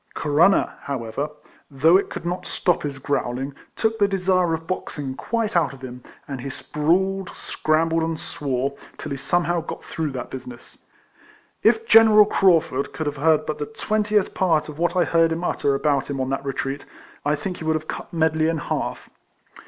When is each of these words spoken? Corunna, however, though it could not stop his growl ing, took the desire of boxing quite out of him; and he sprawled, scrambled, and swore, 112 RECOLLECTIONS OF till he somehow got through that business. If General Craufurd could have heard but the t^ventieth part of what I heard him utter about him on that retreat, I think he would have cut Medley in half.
Corunna, 0.15 0.79
however, 0.81 1.29
though 1.69 1.95
it 1.95 2.09
could 2.09 2.25
not 2.25 2.47
stop 2.47 2.81
his 2.81 2.97
growl 2.97 3.37
ing, 3.37 3.53
took 3.75 3.99
the 3.99 4.07
desire 4.07 4.51
of 4.51 4.65
boxing 4.65 5.13
quite 5.13 5.55
out 5.55 5.73
of 5.73 5.83
him; 5.83 6.01
and 6.27 6.41
he 6.41 6.49
sprawled, 6.49 7.29
scrambled, 7.35 8.01
and 8.01 8.19
swore, 8.19 8.71
112 8.71 8.73
RECOLLECTIONS 8.73 8.95
OF 8.95 8.97
till 8.97 9.11
he 9.11 9.17
somehow 9.17 9.61
got 9.61 9.83
through 9.83 10.09
that 10.09 10.31
business. 10.31 10.79
If 11.61 11.87
General 11.87 12.25
Craufurd 12.25 12.93
could 12.93 13.05
have 13.05 13.17
heard 13.17 13.45
but 13.45 13.59
the 13.59 13.67
t^ventieth 13.67 14.33
part 14.33 14.67
of 14.69 14.79
what 14.79 14.95
I 14.95 15.03
heard 15.03 15.31
him 15.31 15.43
utter 15.43 15.75
about 15.75 16.09
him 16.09 16.19
on 16.19 16.31
that 16.31 16.43
retreat, 16.43 16.83
I 17.23 17.35
think 17.35 17.57
he 17.57 17.63
would 17.63 17.75
have 17.75 17.87
cut 17.87 18.11
Medley 18.11 18.47
in 18.47 18.57
half. 18.57 19.07